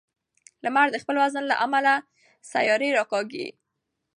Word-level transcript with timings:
لمر 0.63 0.87
د 0.91 0.95
خپل 1.03 1.15
وزن 1.23 1.43
له 1.47 1.55
امله 1.65 1.93
سیارې 2.51 2.89
راکاږي. 2.97 3.47